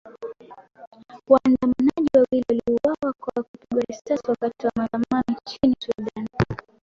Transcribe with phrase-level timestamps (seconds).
[1.27, 6.27] Waandamanaji wawili waliuawa kwa kupigwa risasi wakati wa maandamano nchini Sudan